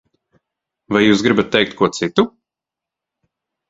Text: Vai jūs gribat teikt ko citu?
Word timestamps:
Vai 0.95 1.03
jūs 1.03 1.23
gribat 1.29 1.53
teikt 1.59 1.79
ko 1.83 1.93
citu? 2.01 2.29